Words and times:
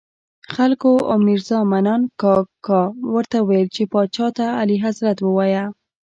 خلکو 0.53 0.91
او 1.09 1.17
میرزا 1.27 1.59
منان 1.71 2.01
کاکا 2.21 2.81
ورته 3.13 3.37
ویل 3.47 3.67
چې 3.75 3.83
پاچا 3.91 4.27
ته 4.37 4.45
اعلیحضرت 4.57 5.17
ووایه. 5.21 5.65